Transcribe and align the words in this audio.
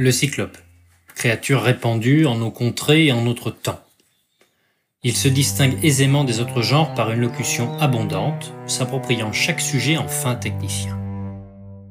Le 0.00 0.12
cyclope, 0.12 0.56
créature 1.14 1.60
répandue 1.60 2.24
en 2.24 2.38
nos 2.38 2.50
contrées 2.50 3.08
et 3.08 3.12
en 3.12 3.20
notre 3.20 3.50
temps. 3.50 3.80
Il 5.02 5.14
se 5.14 5.28
distingue 5.28 5.76
aisément 5.84 6.24
des 6.24 6.40
autres 6.40 6.62
genres 6.62 6.94
par 6.94 7.10
une 7.10 7.20
locution 7.20 7.76
abondante, 7.80 8.54
s'appropriant 8.66 9.30
chaque 9.30 9.60
sujet 9.60 9.98
en 9.98 10.08
fin 10.08 10.36
technicien. 10.36 10.98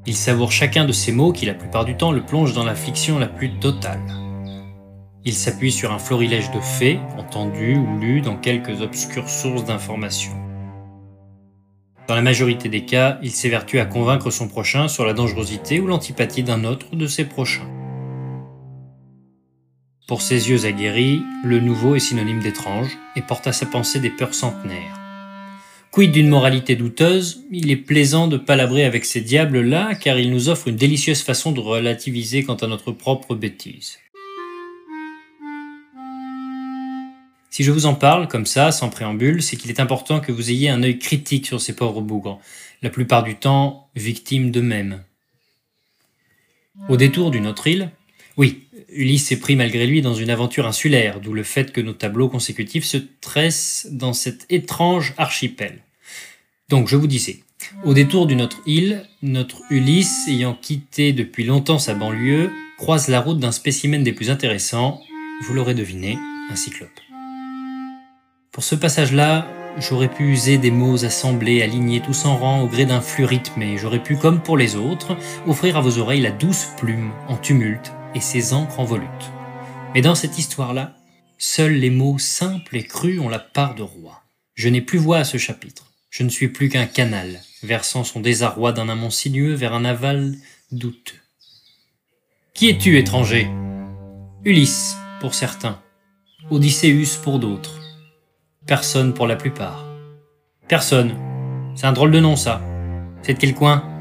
Il 0.08 0.16
savoure 0.16 0.52
chacun 0.52 0.86
de 0.86 0.92
ces 0.92 1.12
mots 1.12 1.32
qui 1.32 1.46
la 1.46 1.54
plupart 1.54 1.86
du 1.86 1.98
temps 1.98 2.12
le 2.12 2.26
plongent 2.26 2.56
dans 2.56 2.64
la 2.64 2.74
fiction 2.74 3.20
la 3.20 3.28
plus 3.28 3.60
totale. 3.60 4.02
Il 5.24 5.36
s'appuie 5.36 5.72
sur 5.72 5.94
un 5.94 6.00
florilège 6.00 6.50
de 6.50 6.62
faits, 6.62 6.98
entendus 7.20 7.78
ou 7.78 8.00
lus 8.00 8.22
dans 8.22 8.38
quelques 8.38 8.82
obscures 8.82 9.30
sources 9.30 9.66
d'informations. 9.66 10.36
Dans 12.08 12.16
la 12.16 12.24
majorité 12.24 12.70
des 12.70 12.86
cas, 12.86 13.20
il 13.22 13.30
s'évertue 13.30 13.80
à 13.80 13.86
convaincre 13.86 14.32
son 14.32 14.48
prochain 14.48 14.88
sur 14.88 15.06
la 15.06 15.14
dangerosité 15.14 15.80
ou 15.80 15.86
l'antipathie 15.86 16.42
d'un 16.42 16.64
autre 16.64 16.96
de 16.96 17.06
ses 17.06 17.26
prochains. 17.26 17.70
Pour 20.10 20.24
ses 20.24 20.50
yeux 20.50 20.66
aguerris, 20.66 21.22
le 21.44 21.60
nouveau 21.60 21.94
est 21.94 22.00
synonyme 22.00 22.40
d'étrange 22.40 22.98
et 23.16 23.22
porte 23.22 23.46
à 23.46 23.54
sa 23.54 23.68
pensée 23.68 24.00
des 24.00 24.10
peurs 24.10 24.34
centenaires. 24.34 25.00
Quid 25.92 26.12
d'une 26.12 26.30
moralité 26.30 26.76
douteuse, 26.76 27.44
il 27.52 27.70
est 27.70 27.76
plaisant 27.76 28.28
de 28.28 28.38
palabrer 28.38 28.86
avec 28.86 29.06
ces 29.06 29.22
diables-là 29.22 29.94
car 29.94 30.18
ils 30.18 30.32
nous 30.32 30.50
offrent 30.50 30.70
une 30.70 30.78
délicieuse 30.78 31.22
façon 31.22 31.52
de 31.52 31.60
relativiser 31.60 32.44
quant 32.44 32.56
à 32.56 32.66
notre 32.66 32.92
propre 32.92 33.36
bêtise. 33.36 34.00
Si 37.52 37.64
je 37.64 37.72
vous 37.72 37.86
en 37.86 37.94
parle 37.94 38.28
comme 38.28 38.48
ça, 38.48 38.72
sans 38.72 38.90
préambule, 38.90 39.44
c'est 39.44 39.58
qu'il 39.58 39.70
est 39.70 39.80
important 39.80 40.22
que 40.22 40.32
vous 40.32 40.50
ayez 40.50 40.70
un 40.70 40.82
œil 40.82 40.98
critique 40.98 41.46
sur 41.46 41.62
ces 41.62 41.76
pauvres 41.76 42.02
bougres, 42.02 42.40
la 42.82 42.90
plupart 42.90 43.22
du 43.22 43.36
temps 43.36 43.92
victimes 43.96 44.50
d'eux-mêmes. 44.50 45.04
Au 46.88 46.98
détour 46.98 47.30
d'une 47.30 47.46
autre 47.46 47.68
île, 47.68 47.92
oui, 48.40 48.64
Ulysse 48.88 49.28
s'est 49.28 49.40
pris 49.40 49.58
malgré 49.58 49.86
lui 49.86 50.02
dans 50.02 50.14
une 50.14 50.30
aventure 50.30 50.66
insulaire, 50.66 51.20
d'où 51.20 51.34
le 51.34 51.44
fait 51.44 51.74
que 51.74 51.82
nos 51.82 51.92
tableaux 51.92 52.30
consécutifs 52.30 52.86
se 52.86 52.96
tressent 53.20 53.88
dans 53.92 54.14
cet 54.14 54.46
étrange 54.50 55.14
archipel. 55.18 55.80
Donc 56.70 56.88
je 56.88 56.96
vous 56.96 57.06
disais, 57.06 57.40
au 57.84 57.94
détour 57.94 58.28
d'une 58.28 58.42
autre 58.42 58.62
île, 58.66 59.04
notre 59.22 59.62
Ulysse, 59.70 60.30
ayant 60.30 60.54
quitté 60.54 61.12
depuis 61.12 61.44
longtemps 61.44 61.80
sa 61.80 61.96
banlieue, 61.96 62.50
croise 62.78 63.10
la 63.10 63.20
route 63.20 63.40
d'un 63.40 63.52
spécimen 63.52 64.04
des 64.04 64.14
plus 64.14 64.30
intéressants, 64.30 65.02
vous 65.42 65.54
l'aurez 65.54 65.74
deviné, 65.74 66.18
un 66.50 66.56
cyclope. 66.56 66.88
Pour 68.54 68.64
ce 68.64 68.76
passage-là, 68.76 69.52
j'aurais 69.80 70.08
pu 70.08 70.24
user 70.24 70.58
des 70.58 70.72
mots 70.72 71.04
assemblés, 71.04 71.62
alignés 71.62 72.00
tous 72.00 72.24
en 72.24 72.38
rang 72.38 72.62
au 72.62 72.68
gré 72.68 72.86
d'un 72.86 73.02
flux 73.02 73.26
rythmé. 73.26 73.78
J'aurais 73.78 74.02
pu, 74.02 74.16
comme 74.16 74.42
pour 74.42 74.56
les 74.56 74.78
autres, 74.78 75.18
offrir 75.46 75.76
à 75.76 75.82
vos 75.82 75.98
oreilles 75.98 76.22
la 76.22 76.32
douce 76.32 76.70
plume 76.78 77.12
en 77.28 77.36
tumulte 77.36 77.92
et 78.16 78.22
ses 78.22 78.54
encres 78.54 78.80
en 78.80 78.86
volute. 78.86 79.32
Mais 79.94 80.02
dans 80.02 80.16
cette 80.16 80.38
histoire-là, 80.38 80.96
seuls 81.38 81.74
les 81.74 81.90
mots 81.90 82.18
simples 82.18 82.78
et 82.78 82.84
crus 82.84 83.20
ont 83.20 83.30
la 83.30 83.40
part 83.40 83.76
de 83.76 83.84
roi. 83.84 84.24
Je 84.56 84.70
n'ai 84.70 84.82
plus 84.82 85.00
voix 85.00 85.18
à 85.18 85.24
ce 85.24 85.38
chapitre. 85.38 85.86
Je 86.10 86.24
ne 86.24 86.30
suis 86.30 86.48
plus 86.48 86.70
qu'un 86.70 86.86
canal, 86.86 87.40
versant 87.64 88.04
son 88.04 88.20
désarroi 88.20 88.72
d'un 88.72 88.90
amont 88.90 89.10
sinueux 89.10 89.54
vers 89.54 89.74
un 89.74 89.86
aval 89.86 90.36
douteux. 90.72 91.20
Qui 92.54 92.70
es-tu, 92.70 92.98
étranger? 92.98 93.50
Ulysse, 94.44 94.98
pour 95.20 95.34
certains. 95.34 95.80
Odysseus 96.50 97.20
pour 97.24 97.40
d'autres. 97.40 97.80
Personne 98.66 99.14
pour 99.14 99.28
la 99.28 99.36
plupart. 99.36 99.86
Personne. 100.68 101.16
C'est 101.76 101.86
un 101.86 101.94
drôle 101.94 102.12
de 102.12 102.20
nom, 102.20 102.36
ça. 102.36 102.62
C'est 103.22 103.36
de 103.36 103.40
quel 103.40 103.54
coin? 103.54 103.99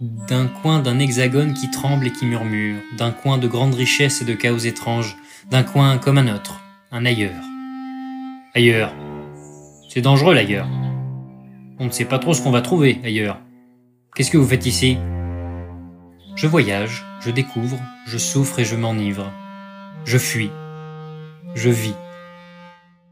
D'un 0.00 0.46
coin 0.46 0.78
d'un 0.78 0.98
hexagone 0.98 1.52
qui 1.52 1.70
tremble 1.70 2.06
et 2.06 2.10
qui 2.10 2.24
murmure, 2.24 2.80
d'un 2.96 3.10
coin 3.10 3.36
de 3.36 3.46
grande 3.46 3.74
richesse 3.74 4.22
et 4.22 4.24
de 4.24 4.32
chaos 4.32 4.56
étranges, 4.56 5.14
d'un 5.50 5.62
coin 5.62 5.98
comme 5.98 6.16
un 6.16 6.34
autre, 6.34 6.62
un 6.90 7.04
ailleurs. 7.04 7.44
Ailleurs. 8.54 8.94
C'est 9.90 10.00
dangereux 10.00 10.32
l'ailleurs. 10.32 10.70
On 11.78 11.84
ne 11.84 11.90
sait 11.90 12.06
pas 12.06 12.18
trop 12.18 12.32
ce 12.32 12.40
qu'on 12.40 12.50
va 12.50 12.62
trouver 12.62 12.98
ailleurs. 13.04 13.40
Qu'est-ce 14.14 14.30
que 14.30 14.38
vous 14.38 14.48
faites 14.48 14.64
ici? 14.64 14.96
Je 16.34 16.46
voyage, 16.46 17.04
je 17.20 17.30
découvre, 17.30 17.78
je 18.06 18.16
souffre 18.16 18.58
et 18.58 18.64
je 18.64 18.76
m'enivre. 18.76 19.30
Je 20.06 20.16
fuis. 20.16 20.50
Je 21.54 21.68
vis. 21.68 21.96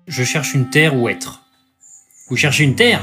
Je 0.06 0.24
cherche 0.24 0.54
une 0.54 0.70
terre 0.70 0.96
où 0.96 1.10
être. 1.10 1.42
Vous 2.30 2.36
cherchez 2.36 2.64
une 2.64 2.76
terre? 2.76 3.02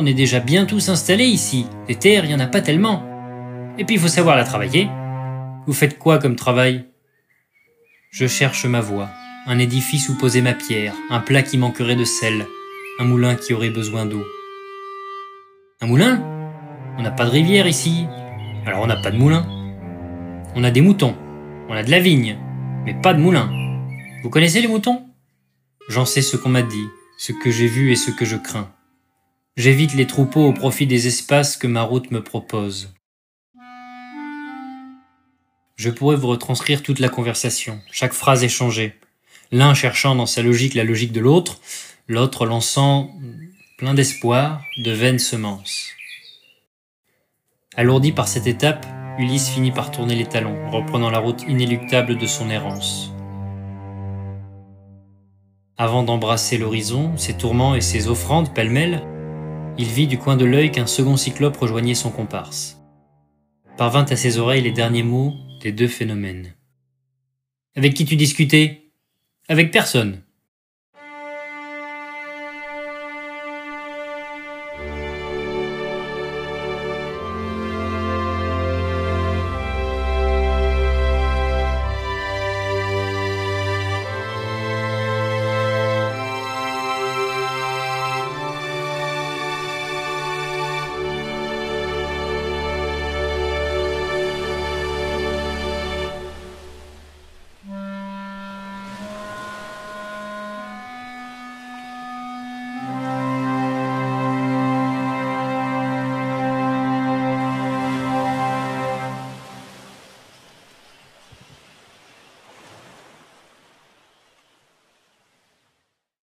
On 0.00 0.06
est 0.06 0.14
déjà 0.14 0.40
bien 0.40 0.64
tous 0.64 0.88
installés 0.88 1.26
ici. 1.26 1.66
Des 1.86 1.94
terres, 1.94 2.24
il 2.24 2.28
n'y 2.28 2.34
en 2.34 2.40
a 2.40 2.46
pas 2.46 2.62
tellement. 2.62 3.04
Et 3.76 3.84
puis 3.84 3.96
il 3.96 4.00
faut 4.00 4.08
savoir 4.08 4.34
la 4.34 4.44
travailler. 4.44 4.88
Vous 5.66 5.74
faites 5.74 5.98
quoi 5.98 6.18
comme 6.18 6.36
travail? 6.36 6.86
Je 8.10 8.26
cherche 8.26 8.64
ma 8.64 8.80
voie, 8.80 9.10
un 9.46 9.58
édifice 9.58 10.08
où 10.08 10.16
poser 10.16 10.40
ma 10.40 10.54
pierre, 10.54 10.94
un 11.10 11.20
plat 11.20 11.42
qui 11.42 11.58
manquerait 11.58 11.96
de 11.96 12.04
sel, 12.04 12.46
un 12.98 13.04
moulin 13.04 13.34
qui 13.34 13.52
aurait 13.52 13.68
besoin 13.68 14.06
d'eau. 14.06 14.24
Un 15.82 15.86
moulin? 15.86 16.22
On 16.96 17.02
n'a 17.02 17.10
pas 17.10 17.26
de 17.26 17.30
rivière 17.30 17.66
ici. 17.66 18.06
Alors 18.64 18.80
on 18.80 18.86
n'a 18.86 18.96
pas 18.96 19.10
de 19.10 19.18
moulin. 19.18 19.46
On 20.54 20.64
a 20.64 20.70
des 20.70 20.80
moutons, 20.80 21.14
on 21.68 21.74
a 21.74 21.82
de 21.82 21.90
la 21.90 22.00
vigne, 22.00 22.38
mais 22.86 22.94
pas 22.94 23.12
de 23.12 23.20
moulin. 23.20 23.50
Vous 24.22 24.30
connaissez 24.30 24.62
les 24.62 24.68
moutons? 24.68 25.04
J'en 25.90 26.06
sais 26.06 26.22
ce 26.22 26.38
qu'on 26.38 26.48
m'a 26.48 26.62
dit, 26.62 26.86
ce 27.18 27.32
que 27.32 27.50
j'ai 27.50 27.66
vu 27.66 27.92
et 27.92 27.96
ce 27.96 28.10
que 28.10 28.24
je 28.24 28.36
crains. 28.36 28.70
J'évite 29.56 29.94
les 29.94 30.06
troupeaux 30.06 30.46
au 30.46 30.52
profit 30.52 30.86
des 30.86 31.06
espaces 31.06 31.56
que 31.56 31.66
ma 31.66 31.82
route 31.82 32.10
me 32.12 32.22
propose. 32.22 32.94
Je 35.76 35.90
pourrais 35.90 36.16
vous 36.16 36.28
retranscrire 36.28 36.82
toute 36.82 36.98
la 36.98 37.08
conversation, 37.08 37.80
chaque 37.90 38.12
phrase 38.12 38.44
échangée, 38.44 38.98
l'un 39.50 39.74
cherchant 39.74 40.14
dans 40.14 40.26
sa 40.26 40.42
logique 40.42 40.74
la 40.74 40.84
logique 40.84 41.12
de 41.12 41.20
l'autre, 41.20 41.60
l'autre 42.06 42.46
lançant, 42.46 43.10
plein 43.76 43.94
d'espoir, 43.94 44.62
de 44.78 44.92
vaines 44.92 45.18
semences. 45.18 45.88
Alourdi 47.76 48.12
par 48.12 48.28
cette 48.28 48.46
étape, 48.46 48.86
Ulysse 49.18 49.48
finit 49.48 49.72
par 49.72 49.90
tourner 49.90 50.14
les 50.14 50.26
talons, 50.26 50.70
reprenant 50.70 51.10
la 51.10 51.18
route 51.18 51.42
inéluctable 51.48 52.16
de 52.16 52.26
son 52.26 52.50
errance. 52.50 53.10
Avant 55.76 56.02
d'embrasser 56.02 56.56
l'horizon, 56.56 57.16
ses 57.16 57.36
tourments 57.36 57.74
et 57.74 57.80
ses 57.80 58.08
offrandes 58.08 58.54
pêle-mêle, 58.54 59.02
il 59.78 59.86
vit 59.86 60.06
du 60.06 60.18
coin 60.18 60.36
de 60.36 60.44
l'œil 60.44 60.70
qu'un 60.70 60.86
second 60.86 61.16
cyclope 61.16 61.56
rejoignait 61.56 61.94
son 61.94 62.10
comparse. 62.10 62.80
Parvint 63.76 64.04
à 64.04 64.16
ses 64.16 64.38
oreilles 64.38 64.62
les 64.62 64.72
derniers 64.72 65.02
mots 65.02 65.34
des 65.62 65.72
deux 65.72 65.88
phénomènes. 65.88 66.54
Avec 67.76 67.94
qui 67.94 68.04
tu 68.04 68.16
discutais? 68.16 68.92
Avec 69.48 69.70
personne. 69.70 70.22